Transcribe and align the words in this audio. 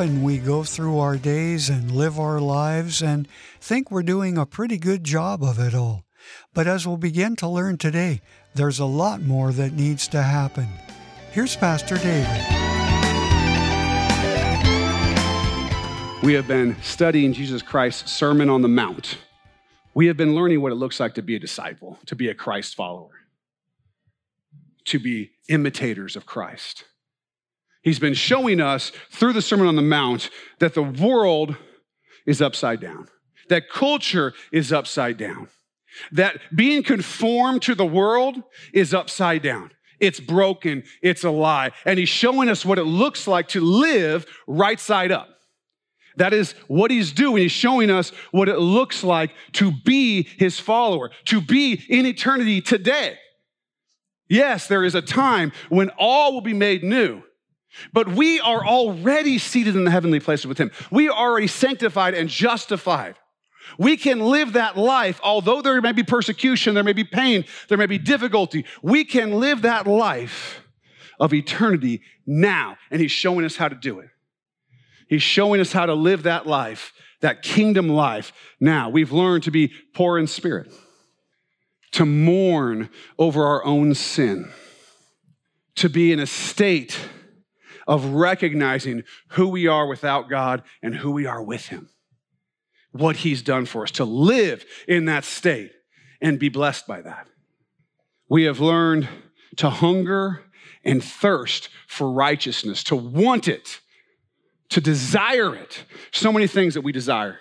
Often 0.00 0.22
we 0.22 0.38
go 0.38 0.64
through 0.64 0.98
our 0.98 1.18
days 1.18 1.68
and 1.68 1.92
live 1.92 2.18
our 2.18 2.40
lives 2.40 3.02
and 3.02 3.28
think 3.60 3.90
we're 3.90 4.02
doing 4.02 4.38
a 4.38 4.46
pretty 4.46 4.78
good 4.78 5.04
job 5.04 5.42
of 5.42 5.58
it 5.58 5.74
all. 5.74 6.06
But 6.54 6.66
as 6.66 6.86
we'll 6.86 6.96
begin 6.96 7.36
to 7.36 7.46
learn 7.46 7.76
today, 7.76 8.22
there's 8.54 8.78
a 8.78 8.86
lot 8.86 9.20
more 9.20 9.52
that 9.52 9.74
needs 9.74 10.08
to 10.08 10.22
happen. 10.22 10.68
Here's 11.32 11.54
Pastor 11.54 11.98
David. 11.98 12.26
We 16.22 16.32
have 16.32 16.48
been 16.48 16.80
studying 16.80 17.34
Jesus 17.34 17.60
Christ's 17.60 18.10
Sermon 18.10 18.48
on 18.48 18.62
the 18.62 18.68
Mount. 18.68 19.18
We 19.92 20.06
have 20.06 20.16
been 20.16 20.34
learning 20.34 20.62
what 20.62 20.72
it 20.72 20.76
looks 20.76 20.98
like 20.98 21.12
to 21.16 21.22
be 21.22 21.36
a 21.36 21.38
disciple, 21.38 21.98
to 22.06 22.16
be 22.16 22.30
a 22.30 22.34
Christ 22.34 22.74
follower, 22.74 23.26
to 24.86 24.98
be 24.98 25.32
imitators 25.50 26.16
of 26.16 26.24
Christ. 26.24 26.84
He's 27.82 27.98
been 27.98 28.14
showing 28.14 28.60
us 28.60 28.92
through 29.10 29.32
the 29.32 29.42
Sermon 29.42 29.66
on 29.66 29.76
the 29.76 29.82
Mount 29.82 30.30
that 30.58 30.74
the 30.74 30.82
world 30.82 31.56
is 32.26 32.42
upside 32.42 32.80
down, 32.80 33.08
that 33.48 33.70
culture 33.70 34.34
is 34.52 34.72
upside 34.72 35.16
down, 35.16 35.48
that 36.12 36.40
being 36.54 36.82
conformed 36.82 37.62
to 37.62 37.74
the 37.74 37.86
world 37.86 38.42
is 38.72 38.94
upside 38.94 39.42
down. 39.42 39.70
It's 39.98 40.20
broken, 40.20 40.84
it's 41.02 41.24
a 41.24 41.30
lie. 41.30 41.72
And 41.84 41.98
he's 41.98 42.08
showing 42.08 42.48
us 42.48 42.64
what 42.64 42.78
it 42.78 42.84
looks 42.84 43.26
like 43.26 43.48
to 43.48 43.60
live 43.60 44.26
right 44.46 44.80
side 44.80 45.12
up. 45.12 45.28
That 46.16 46.32
is 46.32 46.52
what 46.68 46.90
he's 46.90 47.12
doing. 47.12 47.42
He's 47.42 47.52
showing 47.52 47.90
us 47.90 48.10
what 48.30 48.48
it 48.48 48.58
looks 48.58 49.04
like 49.04 49.32
to 49.52 49.72
be 49.72 50.22
his 50.22 50.58
follower, 50.58 51.10
to 51.26 51.40
be 51.40 51.82
in 51.88 52.06
eternity 52.06 52.60
today. 52.60 53.18
Yes, 54.28 54.66
there 54.68 54.84
is 54.84 54.94
a 54.94 55.02
time 55.02 55.52
when 55.68 55.90
all 55.98 56.32
will 56.32 56.40
be 56.40 56.54
made 56.54 56.82
new. 56.82 57.22
But 57.92 58.08
we 58.08 58.40
are 58.40 58.66
already 58.66 59.38
seated 59.38 59.76
in 59.76 59.84
the 59.84 59.90
heavenly 59.90 60.20
places 60.20 60.46
with 60.46 60.58
him. 60.58 60.70
We 60.90 61.08
are 61.08 61.16
already 61.16 61.46
sanctified 61.46 62.14
and 62.14 62.28
justified. 62.28 63.16
We 63.78 63.96
can 63.96 64.20
live 64.20 64.54
that 64.54 64.76
life, 64.76 65.20
although 65.22 65.62
there 65.62 65.80
may 65.80 65.92
be 65.92 66.02
persecution, 66.02 66.74
there 66.74 66.84
may 66.84 66.92
be 66.92 67.04
pain, 67.04 67.44
there 67.68 67.78
may 67.78 67.86
be 67.86 67.98
difficulty. 67.98 68.64
We 68.82 69.04
can 69.04 69.38
live 69.38 69.62
that 69.62 69.86
life 69.86 70.62
of 71.20 71.32
eternity 71.32 72.02
now. 72.26 72.76
And 72.90 73.00
he's 73.00 73.12
showing 73.12 73.44
us 73.44 73.56
how 73.56 73.68
to 73.68 73.74
do 73.74 74.00
it. 74.00 74.08
He's 75.08 75.22
showing 75.22 75.60
us 75.60 75.72
how 75.72 75.86
to 75.86 75.94
live 75.94 76.24
that 76.24 76.46
life, 76.46 76.92
that 77.20 77.42
kingdom 77.42 77.88
life 77.88 78.32
now. 78.60 78.88
We've 78.88 79.12
learned 79.12 79.44
to 79.44 79.50
be 79.50 79.72
poor 79.94 80.18
in 80.18 80.26
spirit, 80.26 80.72
to 81.92 82.06
mourn 82.06 82.90
over 83.18 83.44
our 83.44 83.64
own 83.64 83.94
sin, 83.94 84.50
to 85.76 85.88
be 85.88 86.12
in 86.12 86.20
a 86.20 86.26
state 86.26 86.98
of 87.90 88.04
recognizing 88.06 89.02
who 89.30 89.48
we 89.48 89.66
are 89.66 89.88
without 89.88 90.30
God 90.30 90.62
and 90.80 90.94
who 90.94 91.10
we 91.10 91.26
are 91.26 91.42
with 91.42 91.66
Him. 91.66 91.90
What 92.92 93.16
He's 93.16 93.42
done 93.42 93.66
for 93.66 93.82
us, 93.82 93.90
to 93.92 94.04
live 94.04 94.64
in 94.86 95.06
that 95.06 95.24
state 95.24 95.72
and 96.20 96.38
be 96.38 96.48
blessed 96.48 96.86
by 96.86 97.02
that. 97.02 97.26
We 98.28 98.44
have 98.44 98.60
learned 98.60 99.08
to 99.56 99.70
hunger 99.70 100.44
and 100.84 101.02
thirst 101.02 101.68
for 101.88 102.12
righteousness, 102.12 102.84
to 102.84 102.94
want 102.96 103.48
it, 103.48 103.80
to 104.68 104.80
desire 104.80 105.56
it. 105.56 105.84
So 106.12 106.32
many 106.32 106.46
things 106.46 106.74
that 106.74 106.82
we 106.82 106.92
desire. 106.92 107.40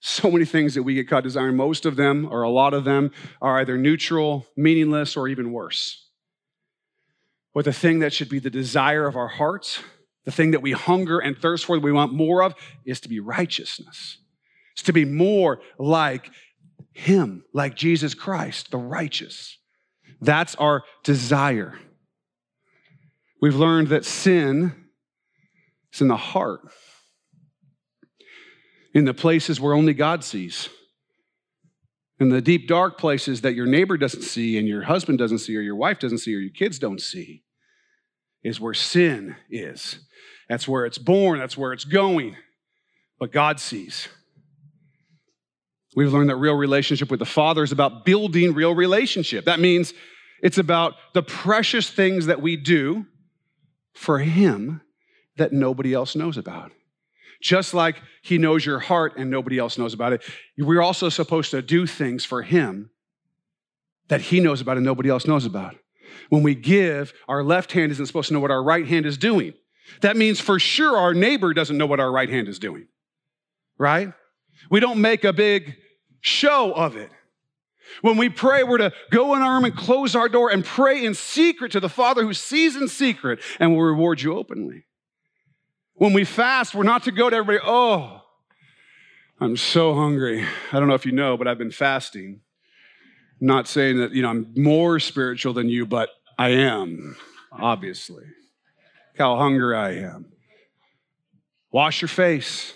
So 0.00 0.30
many 0.30 0.46
things 0.46 0.76
that 0.76 0.82
we 0.82 0.94
get 0.94 1.10
caught 1.10 1.24
desiring. 1.24 1.56
Most 1.56 1.84
of 1.84 1.96
them, 1.96 2.26
or 2.30 2.40
a 2.42 2.48
lot 2.50 2.72
of 2.72 2.84
them, 2.84 3.10
are 3.42 3.60
either 3.60 3.76
neutral, 3.76 4.46
meaningless, 4.56 5.14
or 5.14 5.28
even 5.28 5.52
worse. 5.52 6.07
But 7.58 7.64
the 7.64 7.72
thing 7.72 7.98
that 7.98 8.12
should 8.12 8.28
be 8.28 8.38
the 8.38 8.50
desire 8.50 9.08
of 9.08 9.16
our 9.16 9.26
hearts, 9.26 9.80
the 10.24 10.30
thing 10.30 10.52
that 10.52 10.62
we 10.62 10.70
hunger 10.70 11.18
and 11.18 11.36
thirst 11.36 11.64
for, 11.64 11.74
that 11.74 11.82
we 11.82 11.90
want 11.90 12.12
more 12.12 12.40
of, 12.44 12.54
is 12.84 13.00
to 13.00 13.08
be 13.08 13.18
righteousness. 13.18 14.18
It's 14.74 14.84
to 14.84 14.92
be 14.92 15.04
more 15.04 15.58
like 15.76 16.30
Him, 16.92 17.42
like 17.52 17.74
Jesus 17.74 18.14
Christ, 18.14 18.70
the 18.70 18.76
righteous. 18.78 19.58
That's 20.20 20.54
our 20.54 20.84
desire. 21.02 21.80
We've 23.42 23.56
learned 23.56 23.88
that 23.88 24.04
sin 24.04 24.72
is 25.92 26.00
in 26.00 26.06
the 26.06 26.16
heart, 26.16 26.60
in 28.94 29.04
the 29.04 29.14
places 29.14 29.60
where 29.60 29.74
only 29.74 29.94
God 29.94 30.22
sees, 30.22 30.68
in 32.20 32.28
the 32.28 32.40
deep, 32.40 32.68
dark 32.68 32.98
places 32.98 33.40
that 33.40 33.56
your 33.56 33.66
neighbor 33.66 33.96
doesn't 33.96 34.22
see, 34.22 34.58
and 34.58 34.68
your 34.68 34.82
husband 34.82 35.18
doesn't 35.18 35.40
see, 35.40 35.56
or 35.56 35.60
your 35.60 35.74
wife 35.74 35.98
doesn't 35.98 36.18
see, 36.18 36.36
or 36.36 36.38
your 36.38 36.52
kids 36.52 36.78
don't 36.78 37.00
see 37.00 37.42
is 38.42 38.60
where 38.60 38.74
sin 38.74 39.36
is. 39.50 39.98
That's 40.48 40.66
where 40.66 40.86
it's 40.86 40.98
born, 40.98 41.38
that's 41.38 41.56
where 41.56 41.72
it's 41.72 41.84
going. 41.84 42.36
But 43.18 43.32
God 43.32 43.60
sees. 43.60 44.08
We've 45.96 46.12
learned 46.12 46.30
that 46.30 46.36
real 46.36 46.54
relationship 46.54 47.10
with 47.10 47.18
the 47.18 47.26
Father 47.26 47.62
is 47.62 47.72
about 47.72 48.04
building 48.04 48.54
real 48.54 48.74
relationship. 48.74 49.46
That 49.46 49.58
means 49.58 49.92
it's 50.42 50.58
about 50.58 50.94
the 51.14 51.22
precious 51.22 51.90
things 51.90 52.26
that 52.26 52.40
we 52.40 52.56
do 52.56 53.06
for 53.94 54.20
Him 54.20 54.80
that 55.36 55.52
nobody 55.52 55.92
else 55.92 56.14
knows 56.14 56.36
about. 56.36 56.72
Just 57.42 57.74
like 57.74 58.00
He 58.22 58.38
knows 58.38 58.64
your 58.64 58.78
heart 58.78 59.14
and 59.16 59.30
nobody 59.30 59.58
else 59.58 59.78
knows 59.78 59.94
about 59.94 60.12
it, 60.12 60.22
we're 60.56 60.82
also 60.82 61.08
supposed 61.08 61.50
to 61.50 61.62
do 61.62 61.86
things 61.86 62.24
for 62.24 62.42
Him 62.42 62.90
that 64.08 64.20
He 64.20 64.40
knows 64.40 64.60
about 64.60 64.76
and 64.76 64.86
nobody 64.86 65.08
else 65.08 65.26
knows 65.26 65.44
about. 65.44 65.76
When 66.28 66.42
we 66.42 66.54
give, 66.54 67.12
our 67.28 67.42
left 67.42 67.72
hand 67.72 67.92
isn't 67.92 68.06
supposed 68.06 68.28
to 68.28 68.34
know 68.34 68.40
what 68.40 68.50
our 68.50 68.62
right 68.62 68.86
hand 68.86 69.06
is 69.06 69.18
doing. 69.18 69.54
That 70.00 70.16
means 70.16 70.40
for 70.40 70.58
sure 70.58 70.96
our 70.96 71.14
neighbor 71.14 71.54
doesn't 71.54 71.76
know 71.76 71.86
what 71.86 72.00
our 72.00 72.12
right 72.12 72.28
hand 72.28 72.48
is 72.48 72.58
doing, 72.58 72.88
right? 73.78 74.12
We 74.70 74.80
don't 74.80 75.00
make 75.00 75.24
a 75.24 75.32
big 75.32 75.76
show 76.20 76.72
of 76.72 76.96
it. 76.96 77.10
When 78.02 78.16
we 78.16 78.28
pray, 78.28 78.64
we're 78.64 78.78
to 78.78 78.92
go 79.10 79.34
in 79.34 79.42
our 79.42 79.54
room 79.54 79.64
and 79.64 79.74
close 79.74 80.14
our 80.14 80.28
door 80.28 80.50
and 80.50 80.64
pray 80.64 81.04
in 81.04 81.14
secret 81.14 81.72
to 81.72 81.80
the 81.80 81.88
Father 81.88 82.22
who 82.22 82.34
sees 82.34 82.76
in 82.76 82.86
secret 82.88 83.40
and 83.58 83.72
will 83.72 83.82
reward 83.82 84.20
you 84.20 84.36
openly. 84.36 84.84
When 85.94 86.12
we 86.12 86.24
fast, 86.24 86.74
we're 86.74 86.84
not 86.84 87.04
to 87.04 87.12
go 87.12 87.30
to 87.30 87.36
everybody, 87.36 87.64
oh, 87.66 88.22
I'm 89.40 89.56
so 89.56 89.94
hungry. 89.94 90.44
I 90.72 90.78
don't 90.78 90.88
know 90.88 90.94
if 90.94 91.06
you 91.06 91.12
know, 91.12 91.36
but 91.36 91.48
I've 91.48 91.58
been 91.58 91.70
fasting. 91.70 92.40
Not 93.40 93.68
saying 93.68 93.98
that, 93.98 94.12
you 94.12 94.22
know, 94.22 94.30
I'm 94.30 94.52
more 94.56 94.98
spiritual 94.98 95.52
than 95.52 95.68
you, 95.68 95.86
but 95.86 96.10
I 96.38 96.50
am, 96.50 97.16
obviously. 97.52 98.24
How 99.16 99.36
hungry 99.36 99.76
I 99.76 99.90
am. 99.96 100.26
Wash 101.70 102.00
your 102.00 102.08
face. 102.08 102.72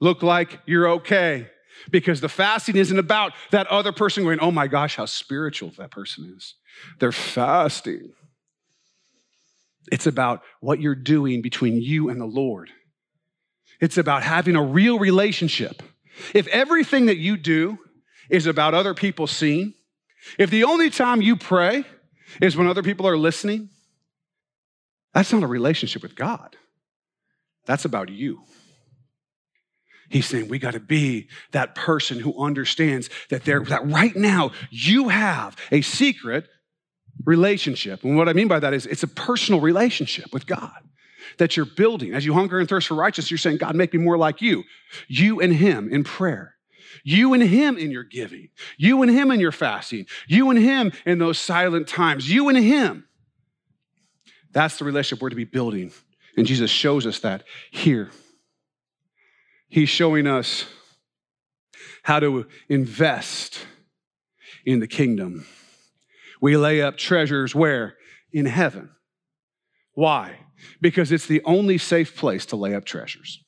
Look 0.00 0.22
like 0.22 0.60
you're 0.66 0.88
okay. 0.88 1.48
Because 1.90 2.20
the 2.20 2.28
fasting 2.28 2.76
isn't 2.76 2.98
about 2.98 3.32
that 3.50 3.66
other 3.66 3.92
person 3.92 4.22
going, 4.22 4.40
oh 4.40 4.50
my 4.50 4.66
gosh, 4.66 4.96
how 4.96 5.06
spiritual 5.06 5.72
that 5.78 5.90
person 5.90 6.32
is. 6.36 6.54
They're 7.00 7.12
fasting. 7.12 8.12
It's 9.90 10.06
about 10.06 10.42
what 10.60 10.80
you're 10.80 10.94
doing 10.94 11.42
between 11.42 11.82
you 11.82 12.08
and 12.08 12.20
the 12.20 12.26
Lord. 12.26 12.70
It's 13.80 13.98
about 13.98 14.22
having 14.22 14.54
a 14.54 14.62
real 14.62 14.98
relationship. 14.98 15.82
If 16.34 16.46
everything 16.48 17.06
that 17.06 17.16
you 17.16 17.36
do 17.36 17.78
is 18.30 18.46
about 18.46 18.74
other 18.74 18.94
people 18.94 19.26
seeing, 19.26 19.74
if 20.38 20.50
the 20.50 20.64
only 20.64 20.90
time 20.90 21.20
you 21.20 21.36
pray 21.36 21.84
is 22.40 22.56
when 22.56 22.66
other 22.66 22.82
people 22.82 23.06
are 23.06 23.16
listening, 23.16 23.68
that's 25.12 25.32
not 25.32 25.42
a 25.42 25.46
relationship 25.46 26.02
with 26.02 26.14
God. 26.14 26.56
That's 27.66 27.84
about 27.84 28.08
you. 28.08 28.42
He's 30.08 30.26
saying 30.26 30.48
we 30.48 30.58
got 30.58 30.74
to 30.74 30.80
be 30.80 31.28
that 31.52 31.74
person 31.74 32.20
who 32.20 32.38
understands 32.42 33.08
that 33.30 33.44
there 33.44 33.60
that 33.64 33.86
right 33.86 34.14
now 34.14 34.50
you 34.70 35.08
have 35.08 35.56
a 35.70 35.80
secret 35.80 36.48
relationship. 37.24 38.04
And 38.04 38.16
what 38.16 38.28
I 38.28 38.34
mean 38.34 38.48
by 38.48 38.60
that 38.60 38.74
is 38.74 38.84
it's 38.86 39.02
a 39.02 39.08
personal 39.08 39.60
relationship 39.60 40.32
with 40.32 40.46
God 40.46 40.70
that 41.38 41.56
you're 41.56 41.66
building. 41.66 42.12
As 42.12 42.26
you 42.26 42.34
hunger 42.34 42.58
and 42.58 42.68
thirst 42.68 42.88
for 42.88 42.94
righteousness, 42.94 43.30
you're 43.30 43.38
saying, 43.38 43.56
God, 43.56 43.74
make 43.74 43.94
me 43.94 44.00
more 44.00 44.18
like 44.18 44.42
you. 44.42 44.64
You 45.08 45.40
and 45.40 45.52
Him 45.52 45.88
in 45.90 46.04
prayer. 46.04 46.51
You 47.04 47.34
and 47.34 47.42
Him 47.42 47.78
in 47.78 47.90
your 47.90 48.04
giving. 48.04 48.48
You 48.76 49.02
and 49.02 49.10
Him 49.10 49.30
in 49.30 49.40
your 49.40 49.52
fasting. 49.52 50.06
You 50.26 50.50
and 50.50 50.58
Him 50.58 50.92
in 51.04 51.18
those 51.18 51.38
silent 51.38 51.88
times. 51.88 52.30
You 52.30 52.48
and 52.48 52.58
Him. 52.58 53.06
That's 54.52 54.78
the 54.78 54.84
relationship 54.84 55.22
we're 55.22 55.30
to 55.30 55.36
be 55.36 55.44
building. 55.44 55.92
And 56.36 56.46
Jesus 56.46 56.70
shows 56.70 57.06
us 57.06 57.20
that 57.20 57.44
here. 57.70 58.10
He's 59.68 59.88
showing 59.88 60.26
us 60.26 60.66
how 62.02 62.20
to 62.20 62.46
invest 62.68 63.66
in 64.64 64.80
the 64.80 64.86
kingdom. 64.86 65.46
We 66.40 66.56
lay 66.56 66.82
up 66.82 66.96
treasures 66.96 67.54
where? 67.54 67.96
In 68.32 68.46
heaven. 68.46 68.90
Why? 69.94 70.38
Because 70.80 71.12
it's 71.12 71.26
the 71.26 71.42
only 71.44 71.78
safe 71.78 72.16
place 72.16 72.46
to 72.46 72.56
lay 72.56 72.74
up 72.74 72.84
treasures. 72.84 73.42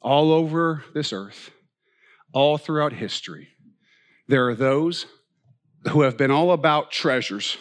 All 0.00 0.32
over 0.32 0.84
this 0.94 1.12
earth, 1.12 1.50
all 2.32 2.58
throughout 2.58 2.92
history, 2.92 3.48
there 4.28 4.48
are 4.48 4.54
those 4.54 5.06
who 5.90 6.02
have 6.02 6.16
been 6.16 6.30
all 6.30 6.52
about 6.52 6.90
treasures 6.90 7.56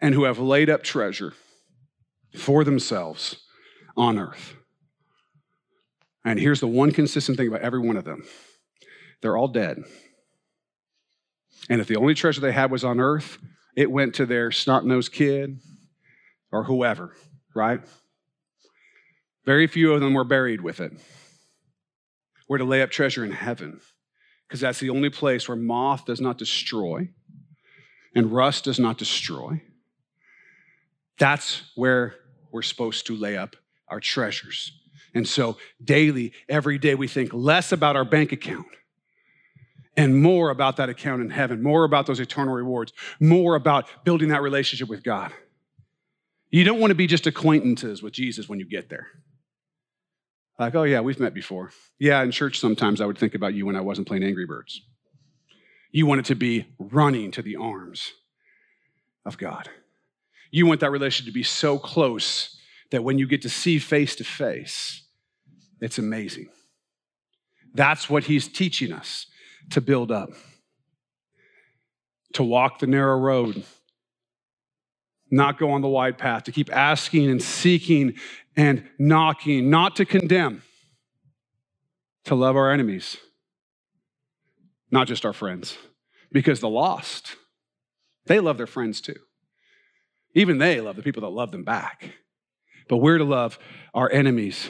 and 0.00 0.14
who 0.14 0.24
have 0.24 0.38
laid 0.38 0.68
up 0.68 0.82
treasure 0.82 1.34
for 2.36 2.64
themselves 2.64 3.36
on 3.96 4.18
earth. 4.18 4.54
And 6.24 6.38
here's 6.38 6.60
the 6.60 6.66
one 6.66 6.92
consistent 6.92 7.36
thing 7.36 7.48
about 7.48 7.62
every 7.62 7.80
one 7.80 7.96
of 7.96 8.04
them 8.04 8.24
they're 9.22 9.36
all 9.36 9.48
dead. 9.48 9.82
And 11.68 11.80
if 11.80 11.86
the 11.86 11.96
only 11.96 12.14
treasure 12.14 12.40
they 12.40 12.52
had 12.52 12.70
was 12.70 12.84
on 12.84 13.00
earth, 13.00 13.38
it 13.76 13.90
went 13.90 14.14
to 14.14 14.26
their 14.26 14.50
snot 14.50 14.84
nosed 14.84 15.12
kid 15.12 15.60
or 16.50 16.64
whoever, 16.64 17.14
right? 17.54 17.80
Very 19.44 19.66
few 19.66 19.92
of 19.92 20.00
them 20.00 20.14
were 20.14 20.24
buried 20.24 20.62
with 20.62 20.80
it. 20.80 20.92
We're 22.50 22.58
to 22.58 22.64
lay 22.64 22.82
up 22.82 22.90
treasure 22.90 23.24
in 23.24 23.30
heaven 23.30 23.80
because 24.48 24.58
that's 24.58 24.80
the 24.80 24.90
only 24.90 25.08
place 25.08 25.48
where 25.48 25.56
moth 25.56 26.04
does 26.04 26.20
not 26.20 26.36
destroy 26.36 27.08
and 28.12 28.32
rust 28.32 28.64
does 28.64 28.80
not 28.80 28.98
destroy. 28.98 29.62
That's 31.16 31.62
where 31.76 32.16
we're 32.50 32.62
supposed 32.62 33.06
to 33.06 33.14
lay 33.14 33.36
up 33.36 33.54
our 33.86 34.00
treasures. 34.00 34.72
And 35.14 35.28
so, 35.28 35.58
daily, 35.84 36.32
every 36.48 36.76
day, 36.78 36.96
we 36.96 37.06
think 37.06 37.32
less 37.32 37.70
about 37.70 37.94
our 37.94 38.04
bank 38.04 38.32
account 38.32 38.66
and 39.96 40.20
more 40.20 40.50
about 40.50 40.76
that 40.78 40.88
account 40.88 41.22
in 41.22 41.30
heaven, 41.30 41.62
more 41.62 41.84
about 41.84 42.06
those 42.06 42.18
eternal 42.18 42.52
rewards, 42.52 42.92
more 43.20 43.54
about 43.54 43.86
building 44.04 44.30
that 44.30 44.42
relationship 44.42 44.88
with 44.88 45.04
God. 45.04 45.32
You 46.50 46.64
don't 46.64 46.80
want 46.80 46.90
to 46.90 46.96
be 46.96 47.06
just 47.06 47.28
acquaintances 47.28 48.02
with 48.02 48.12
Jesus 48.12 48.48
when 48.48 48.58
you 48.58 48.64
get 48.64 48.88
there. 48.88 49.06
Like, 50.60 50.74
oh, 50.74 50.82
yeah, 50.82 51.00
we've 51.00 51.18
met 51.18 51.32
before. 51.32 51.70
Yeah, 51.98 52.22
in 52.22 52.30
church, 52.30 52.60
sometimes 52.60 53.00
I 53.00 53.06
would 53.06 53.16
think 53.16 53.34
about 53.34 53.54
you 53.54 53.64
when 53.64 53.76
I 53.76 53.80
wasn't 53.80 54.06
playing 54.06 54.24
Angry 54.24 54.44
Birds. 54.44 54.82
You 55.90 56.04
want 56.04 56.20
it 56.20 56.26
to 56.26 56.34
be 56.34 56.66
running 56.78 57.30
to 57.30 57.40
the 57.40 57.56
arms 57.56 58.12
of 59.24 59.38
God. 59.38 59.70
You 60.50 60.66
want 60.66 60.80
that 60.80 60.90
relationship 60.90 61.32
to 61.32 61.34
be 61.34 61.44
so 61.44 61.78
close 61.78 62.58
that 62.90 63.02
when 63.02 63.18
you 63.18 63.26
get 63.26 63.40
to 63.42 63.48
see 63.48 63.78
face 63.78 64.14
to 64.16 64.24
face, 64.24 65.02
it's 65.80 65.96
amazing. 65.96 66.50
That's 67.72 68.10
what 68.10 68.24
he's 68.24 68.46
teaching 68.46 68.92
us 68.92 69.26
to 69.70 69.80
build 69.80 70.12
up, 70.12 70.28
to 72.34 72.42
walk 72.42 72.80
the 72.80 72.86
narrow 72.86 73.18
road, 73.18 73.64
not 75.30 75.58
go 75.58 75.70
on 75.70 75.80
the 75.80 75.88
wide 75.88 76.18
path, 76.18 76.44
to 76.44 76.52
keep 76.52 76.70
asking 76.70 77.30
and 77.30 77.40
seeking 77.40 78.14
and 78.56 78.84
knocking, 78.98 79.70
not 79.70 79.96
to 79.96 80.04
condemn, 80.04 80.62
to 82.24 82.34
love 82.34 82.56
our 82.56 82.70
enemies, 82.70 83.16
not 84.90 85.06
just 85.06 85.24
our 85.24 85.32
friends, 85.32 85.78
because 86.32 86.60
the 86.60 86.68
lost, 86.68 87.36
they 88.26 88.40
love 88.40 88.56
their 88.56 88.66
friends 88.66 89.00
too. 89.00 89.16
Even 90.34 90.58
they 90.58 90.80
love 90.80 90.96
the 90.96 91.02
people 91.02 91.22
that 91.22 91.28
love 91.28 91.50
them 91.50 91.64
back. 91.64 92.10
But 92.88 92.98
we're 92.98 93.18
to 93.18 93.24
love 93.24 93.58
our 93.94 94.10
enemies. 94.10 94.68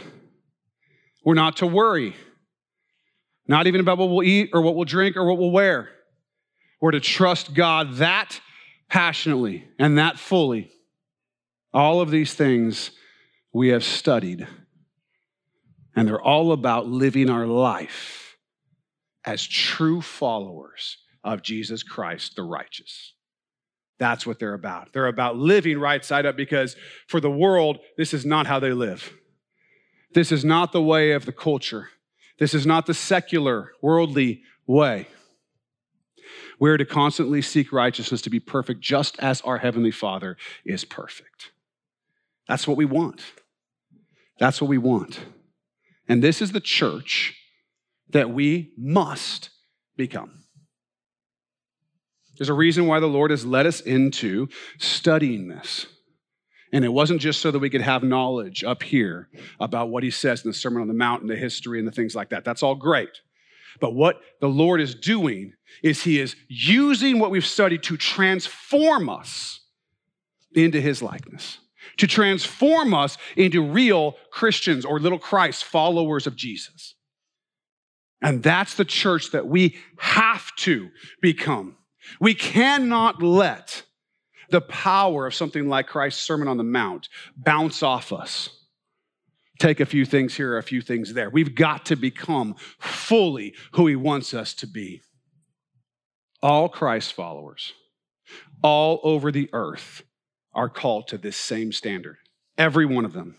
We're 1.25 1.35
not 1.35 1.59
to 1.59 1.67
worry 1.67 2.15
not 3.51 3.67
even 3.67 3.81
about 3.81 3.99
what 3.99 4.11
we'll 4.11 4.23
eat 4.23 4.51
or 4.53 4.63
what 4.63 4.77
we'll 4.77 4.85
drink 4.85 5.17
or 5.17 5.25
what 5.25 5.37
we'll 5.37 5.51
wear. 5.51 5.89
We're 6.81 6.93
to 6.93 7.01
trust 7.01 7.53
God 7.53 7.95
that 7.95 8.41
passionately 8.89 9.67
and 9.77 9.99
that 9.99 10.21
fully. 10.21 10.71
All 11.75 12.01
of 12.01 12.13
these 12.13 12.33
things 12.33 12.93
we 13.53 13.69
have 13.69 13.85
studied, 13.85 14.47
and 15.97 16.07
they're 16.07 16.21
all 16.21 16.53
about 16.53 16.87
living 16.87 17.29
our 17.31 17.47
life 17.47 18.37
as 19.25 19.47
true 19.47 20.01
followers 20.01 20.99
of 21.23 21.43
Jesus 21.43 21.83
Christ, 21.83 22.37
the 22.37 22.43
righteous. 22.43 23.15
That's 23.99 24.27
what 24.27 24.39
they're 24.39 24.55
about. 24.55 24.93
They're 24.93 25.09
about 25.09 25.37
living 25.37 25.79
right 25.79 26.03
side 26.03 26.25
up 26.25 26.37
because 26.37 26.75
for 27.07 27.21
the 27.21 27.31
world, 27.31 27.81
this 27.99 28.15
is 28.15 28.25
not 28.25 28.47
how 28.47 28.59
they 28.59 28.73
live. 28.73 29.13
This 30.15 30.33
is 30.33 30.45
not 30.45 30.73
the 30.73 30.83
way 30.83 31.13
of 31.13 31.27
the 31.27 31.33
culture. 31.33 31.91
This 32.39 32.55
is 32.55 32.67
not 32.67 32.87
the 32.87 32.95
secular, 32.95 33.73
worldly 33.83 34.43
way. 34.67 35.09
We're 36.59 36.79
to 36.79 36.87
constantly 36.87 37.43
seek 37.43 37.73
righteousness 37.73 38.23
to 38.23 38.31
be 38.31 38.41
perfect, 38.41 38.81
just 38.81 39.19
as 39.19 39.41
our 39.43 39.59
Heavenly 39.59 39.91
Father 39.91 40.37
is 40.65 40.85
perfect. 40.85 41.51
That's 42.51 42.67
what 42.67 42.77
we 42.77 42.85
want. 42.85 43.23
That's 44.41 44.61
what 44.61 44.67
we 44.67 44.77
want. 44.77 45.21
And 46.09 46.21
this 46.21 46.43
is 46.43 46.51
the 46.51 46.61
church 46.61 47.37
that 48.09 48.31
we 48.31 48.73
must 48.77 49.51
become. 49.97 50.43
There's 52.37 52.49
a 52.49 52.55
reason 52.55 52.89
why 52.89 52.99
the 52.99 53.07
Lord 53.07 53.31
has 53.31 53.47
led 53.47 53.67
us 53.67 53.81
into 53.81 54.49
studying 54.79 55.47
this. 55.47 55.87
And 56.73 56.85
it 56.85 56.89
wasn't 56.89 57.21
just 57.21 57.41
so 57.41 57.53
that 57.53 57.61
we 57.61 57.71
could 57.71 57.83
have 57.83 58.03
knowledge 58.03 58.65
up 58.65 58.83
here 58.83 59.29
about 59.61 59.91
what 59.91 60.03
he 60.03 60.11
says 60.11 60.45
in 60.45 60.51
the 60.51 60.55
Sermon 60.55 60.83
on 60.83 60.89
the 60.89 60.95
Mount 60.95 61.21
and 61.21 61.31
the 61.31 61.37
history 61.37 61.79
and 61.79 61.87
the 61.87 61.93
things 61.93 62.17
like 62.17 62.31
that. 62.31 62.45
That's 62.45 62.65
all 62.65 62.75
great. 62.75 63.21
But 63.81 63.95
what 63.95 64.21
the 64.41 64.49
Lord 64.49 64.81
is 64.81 64.97
doing 64.97 65.53
is 65.85 66.03
he 66.03 66.19
is 66.19 66.35
using 66.49 67.21
what 67.21 67.31
we've 67.31 67.47
studied 67.47 67.85
to 67.85 67.97
transform 67.97 69.09
us 69.09 69.61
into 70.53 70.81
his 70.81 71.01
likeness, 71.01 71.60
to 71.99 72.07
transform 72.07 72.95
us 72.95 73.17
into 73.37 73.63
real 73.63 74.17
Christians 74.31 74.85
or 74.85 75.01
little 75.01 75.19
Christ, 75.19 75.65
followers 75.65 76.27
of 76.27 76.37
Jesus. 76.37 76.95
And 78.23 78.43
that's 78.43 78.75
the 78.75 78.85
church 78.85 79.33
that 79.33 79.47
we 79.47 79.77
have 79.99 80.55
to 80.57 80.91
become. 81.23 81.77
We 82.21 82.35
cannot 82.35 83.23
let 83.23 83.83
the 84.51 84.61
power 84.61 85.29
of 85.29 85.35
something 85.35 85.69
like 85.69 85.87
Christ's 85.87 86.23
Sermon 86.23 86.49
on 86.49 86.57
the 86.57 86.65
Mount 86.65 87.09
bounce 87.37 87.83
off 87.83 88.13
us. 88.13 88.51
Take 89.59 89.81
a 89.81 89.87
few 89.87 90.05
things 90.05 90.37
here, 90.37 90.57
a 90.57 90.63
few 90.63 90.81
things 90.81 91.13
there. 91.15 91.31
We've 91.31 91.55
got 91.55 91.87
to 91.87 91.97
become 91.97 92.57
fully 92.79 93.55
who 93.73 93.87
He 93.87 93.97
wants 93.97 94.35
us 94.35 94.55
to 94.55 94.67
be. 94.67 95.03
All 96.43 96.69
Christ 96.69 97.13
followers, 97.13 97.75
all 98.63 99.01
over 99.03 99.31
the 99.31 99.51
earth, 99.53 100.03
are 100.53 100.69
called 100.69 101.09
to 101.09 101.19
this 101.19 101.37
same 101.37 101.73
standard. 101.73 102.17
Every 102.59 102.87
one 102.87 103.05
of 103.05 103.13
them. 103.13 103.39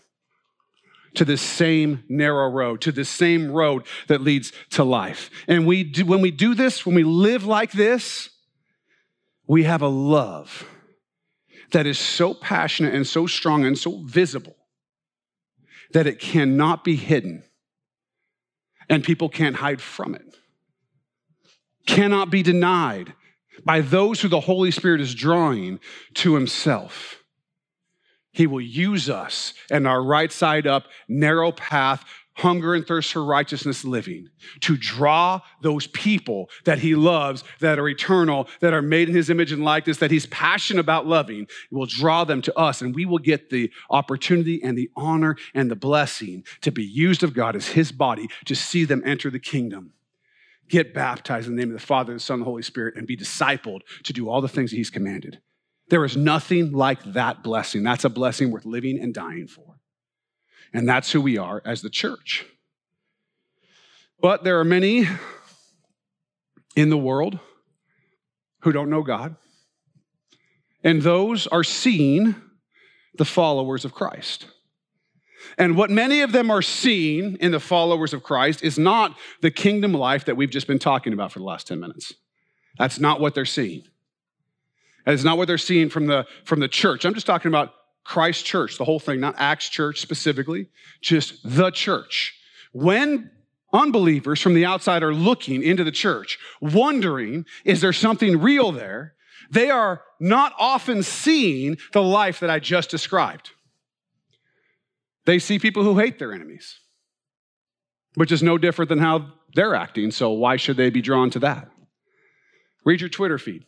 To 1.16 1.24
this 1.24 1.42
same 1.42 2.04
narrow 2.08 2.50
road, 2.50 2.80
to 2.82 2.92
the 2.92 3.04
same 3.04 3.50
road 3.50 3.84
that 4.08 4.22
leads 4.22 4.52
to 4.70 4.82
life. 4.82 5.30
And 5.46 5.66
we 5.66 5.84
do, 5.84 6.06
when 6.06 6.22
we 6.22 6.30
do 6.30 6.54
this, 6.54 6.86
when 6.86 6.94
we 6.94 7.04
live 7.04 7.44
like 7.44 7.72
this, 7.72 8.30
we 9.46 9.64
have 9.64 9.82
a 9.82 9.88
love 9.88 10.66
that 11.72 11.86
is 11.86 11.98
so 11.98 12.32
passionate 12.32 12.94
and 12.94 13.06
so 13.06 13.26
strong 13.26 13.64
and 13.64 13.78
so 13.78 14.02
visible 14.04 14.56
that 15.92 16.06
it 16.06 16.18
cannot 16.18 16.84
be 16.84 16.96
hidden 16.96 17.44
and 18.88 19.04
people 19.04 19.28
can't 19.28 19.56
hide 19.56 19.80
from 19.80 20.14
it. 20.14 20.36
Cannot 21.86 22.30
be 22.30 22.42
denied 22.42 23.14
by 23.64 23.80
those 23.80 24.20
who 24.20 24.28
the 24.28 24.40
Holy 24.40 24.70
Spirit 24.70 25.00
is 25.00 25.14
drawing 25.14 25.80
to 26.14 26.34
Himself. 26.34 27.22
He 28.32 28.46
will 28.46 28.62
use 28.62 29.10
us 29.10 29.52
and 29.70 29.86
our 29.86 30.02
right 30.02 30.32
side 30.32 30.66
up, 30.66 30.84
narrow 31.06 31.52
path 31.52 32.04
hunger 32.34 32.74
and 32.74 32.86
thirst 32.86 33.12
for 33.12 33.24
righteousness 33.24 33.84
living, 33.84 34.28
to 34.60 34.76
draw 34.76 35.40
those 35.60 35.86
people 35.88 36.48
that 36.64 36.78
he 36.78 36.94
loves, 36.94 37.44
that 37.60 37.78
are 37.78 37.88
eternal, 37.88 38.48
that 38.60 38.72
are 38.72 38.82
made 38.82 39.08
in 39.08 39.14
his 39.14 39.30
image 39.30 39.52
and 39.52 39.64
likeness, 39.64 39.98
that 39.98 40.10
he's 40.10 40.26
passionate 40.26 40.80
about 40.80 41.06
loving, 41.06 41.46
will 41.70 41.86
draw 41.86 42.24
them 42.24 42.42
to 42.42 42.58
us, 42.58 42.80
and 42.80 42.94
we 42.94 43.04
will 43.04 43.18
get 43.18 43.50
the 43.50 43.70
opportunity 43.90 44.62
and 44.62 44.76
the 44.76 44.90
honor 44.96 45.36
and 45.54 45.70
the 45.70 45.76
blessing 45.76 46.44
to 46.62 46.70
be 46.70 46.84
used 46.84 47.22
of 47.22 47.34
God 47.34 47.54
as 47.54 47.68
his 47.68 47.92
body 47.92 48.28
to 48.46 48.54
see 48.54 48.84
them 48.84 49.02
enter 49.04 49.30
the 49.30 49.38
kingdom. 49.38 49.92
Get 50.68 50.94
baptized 50.94 51.48
in 51.48 51.56
the 51.56 51.60
name 51.60 51.74
of 51.74 51.80
the 51.80 51.86
Father, 51.86 52.14
the 52.14 52.20
Son, 52.20 52.34
and 52.34 52.42
the 52.42 52.46
Holy 52.46 52.62
Spirit, 52.62 52.96
and 52.96 53.06
be 53.06 53.16
discipled 53.16 53.80
to 54.04 54.12
do 54.12 54.28
all 54.28 54.40
the 54.40 54.48
things 54.48 54.70
that 54.70 54.76
he's 54.76 54.90
commanded. 54.90 55.40
There 55.88 56.04
is 56.04 56.16
nothing 56.16 56.72
like 56.72 57.02
that 57.12 57.42
blessing. 57.42 57.82
That's 57.82 58.04
a 58.04 58.08
blessing 58.08 58.50
worth 58.50 58.64
living 58.64 58.98
and 58.98 59.12
dying 59.12 59.46
for. 59.46 59.78
And 60.72 60.88
that's 60.88 61.12
who 61.12 61.20
we 61.20 61.36
are 61.36 61.60
as 61.66 61.82
the 61.82 61.90
church. 61.90 62.46
But 64.20 64.44
there 64.44 64.58
are 64.60 64.64
many 64.64 65.06
in 66.76 66.88
the 66.88 66.96
world 66.96 67.38
who 68.60 68.72
don't 68.72 68.88
know 68.88 69.02
God. 69.02 69.36
And 70.84 71.02
those 71.02 71.46
are 71.46 71.64
seen 71.64 72.36
the 73.14 73.24
followers 73.24 73.84
of 73.84 73.92
Christ. 73.92 74.46
And 75.58 75.76
what 75.76 75.90
many 75.90 76.20
of 76.22 76.32
them 76.32 76.50
are 76.50 76.62
seeing 76.62 77.36
in 77.36 77.52
the 77.52 77.60
followers 77.60 78.14
of 78.14 78.22
Christ 78.22 78.62
is 78.62 78.78
not 78.78 79.16
the 79.40 79.50
kingdom 79.50 79.92
life 79.92 80.24
that 80.24 80.36
we've 80.36 80.50
just 80.50 80.66
been 80.66 80.78
talking 80.78 81.12
about 81.12 81.32
for 81.32 81.38
the 81.38 81.44
last 81.44 81.66
10 81.66 81.78
minutes. 81.78 82.14
That's 82.78 82.98
not 82.98 83.20
what 83.20 83.34
they're 83.34 83.44
seeing. 83.44 83.84
That 85.04 85.14
is 85.14 85.24
not 85.24 85.36
what 85.36 85.48
they're 85.48 85.58
seeing 85.58 85.90
from 85.90 86.06
the, 86.06 86.26
from 86.44 86.60
the 86.60 86.68
church. 86.68 87.04
I'm 87.04 87.14
just 87.14 87.26
talking 87.26 87.48
about 87.48 87.74
Christ 88.04 88.44
Church, 88.44 88.78
the 88.78 88.84
whole 88.84 89.00
thing, 89.00 89.20
not 89.20 89.34
Acts 89.38 89.68
Church 89.68 90.00
specifically, 90.00 90.68
just 91.00 91.38
the 91.44 91.70
church. 91.70 92.34
When 92.72 93.30
unbelievers 93.72 94.40
from 94.40 94.54
the 94.54 94.64
outside 94.64 95.02
are 95.02 95.14
looking 95.14 95.62
into 95.62 95.84
the 95.84 95.92
church, 95.92 96.38
wondering, 96.60 97.46
is 97.64 97.80
there 97.80 97.92
something 97.92 98.40
real 98.40 98.72
there? 98.72 99.14
They 99.50 99.70
are 99.70 100.02
not 100.18 100.54
often 100.58 101.02
seeing 101.02 101.78
the 101.92 102.02
life 102.02 102.40
that 102.40 102.50
I 102.50 102.58
just 102.58 102.90
described. 102.90 103.50
They 105.24 105.38
see 105.38 105.58
people 105.58 105.84
who 105.84 105.98
hate 105.98 106.18
their 106.18 106.32
enemies, 106.32 106.78
which 108.14 108.32
is 108.32 108.42
no 108.42 108.58
different 108.58 108.88
than 108.88 108.98
how 108.98 109.32
they're 109.54 109.74
acting. 109.74 110.10
So 110.10 110.30
why 110.30 110.56
should 110.56 110.76
they 110.76 110.90
be 110.90 111.02
drawn 111.02 111.30
to 111.30 111.38
that? 111.40 111.68
Read 112.84 113.00
your 113.00 113.10
Twitter 113.10 113.38
feed. 113.38 113.64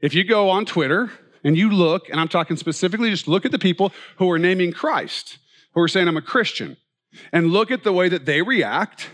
If 0.00 0.14
you 0.14 0.24
go 0.24 0.50
on 0.50 0.66
Twitter 0.66 1.10
and 1.44 1.56
you 1.56 1.70
look, 1.70 2.08
and 2.10 2.20
I'm 2.20 2.28
talking 2.28 2.56
specifically, 2.56 3.10
just 3.10 3.28
look 3.28 3.44
at 3.44 3.52
the 3.52 3.58
people 3.58 3.92
who 4.18 4.30
are 4.30 4.38
naming 4.38 4.72
Christ, 4.72 5.38
who 5.74 5.80
are 5.80 5.88
saying, 5.88 6.08
I'm 6.08 6.16
a 6.16 6.22
Christian, 6.22 6.76
and 7.32 7.50
look 7.50 7.70
at 7.70 7.84
the 7.84 7.92
way 7.92 8.08
that 8.08 8.26
they 8.26 8.42
react 8.42 9.10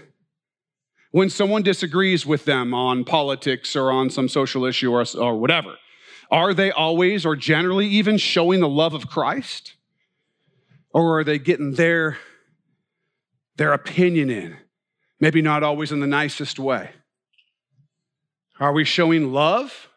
when 1.11 1.31
someone 1.31 1.63
disagrees 1.63 2.27
with 2.27 2.45
them 2.45 2.75
on 2.75 3.05
politics 3.05 3.77
or 3.77 3.91
on 3.91 4.11
some 4.11 4.29
social 4.29 4.65
issue 4.65 4.93
or, 4.93 5.05
or 5.19 5.39
whatever. 5.39 5.77
Are 6.31 6.53
they 6.53 6.71
always 6.71 7.25
or 7.25 7.37
generally 7.37 7.87
even 7.87 8.19
showing 8.19 8.61
the 8.61 8.69
love 8.69 8.93
of 8.93 9.09
Christ? 9.09 9.75
Or 10.93 11.19
are 11.19 11.25
they 11.25 11.39
getting 11.39 11.73
their, 11.73 12.19
their 13.57 13.73
opinion 13.73 14.31
in? 14.31 14.57
Maybe 15.21 15.43
not 15.43 15.63
always 15.63 15.93
in 15.93 16.01
the 16.01 16.07
nicest 16.07 16.59
way. 16.59 16.91
Are 18.61 18.73
we 18.73 18.85
showing 18.85 19.33
love 19.33 19.89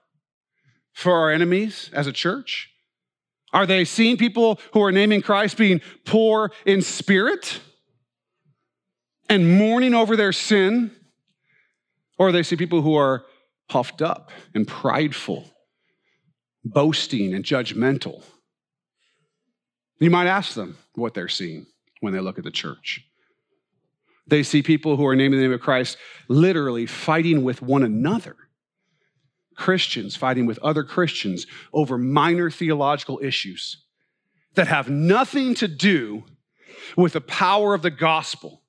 for 0.93 1.13
our 1.13 1.31
enemies 1.31 1.89
as 1.93 2.07
a 2.07 2.11
church? 2.11 2.69
Are 3.53 3.65
they 3.65 3.85
seeing 3.85 4.17
people 4.17 4.59
who 4.73 4.81
are 4.81 4.91
naming 4.91 5.21
Christ 5.21 5.57
being 5.57 5.81
poor 6.05 6.51
in 6.65 6.81
spirit 6.81 7.59
and 9.29 9.57
mourning 9.57 9.93
over 9.93 10.15
their 10.15 10.31
sin? 10.31 10.91
Or 12.17 12.31
they 12.31 12.43
see 12.43 12.55
people 12.55 12.81
who 12.81 12.95
are 12.95 13.25
puffed 13.67 14.01
up 14.01 14.31
and 14.53 14.67
prideful, 14.67 15.49
boasting 16.63 17.33
and 17.33 17.43
judgmental. 17.43 18.23
You 19.99 20.09
might 20.09 20.27
ask 20.27 20.53
them 20.53 20.77
what 20.95 21.13
they're 21.13 21.27
seeing 21.27 21.65
when 21.99 22.13
they 22.13 22.19
look 22.19 22.37
at 22.37 22.43
the 22.43 22.51
church. 22.51 23.05
They 24.27 24.43
see 24.43 24.61
people 24.61 24.97
who 24.97 25.05
are 25.07 25.15
naming 25.15 25.39
the 25.39 25.45
name 25.45 25.53
of 25.53 25.61
Christ 25.61 25.97
literally 26.27 26.85
fighting 26.85 27.43
with 27.43 27.61
one 27.61 27.83
another. 27.83 28.35
Christians 29.55 30.15
fighting 30.15 30.45
with 30.45 30.57
other 30.59 30.83
Christians 30.83 31.45
over 31.73 31.97
minor 31.97 32.49
theological 32.49 33.19
issues 33.21 33.83
that 34.55 34.67
have 34.67 34.89
nothing 34.89 35.53
to 35.55 35.67
do 35.67 36.23
with 36.97 37.13
the 37.13 37.21
power 37.21 37.73
of 37.73 37.81
the 37.81 37.91
gospel 37.91 38.61